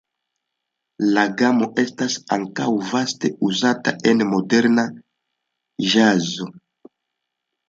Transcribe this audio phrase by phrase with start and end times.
[1.17, 4.87] La gamo estas ankaŭ vaste uzata en moderna
[5.93, 6.51] ĵazo.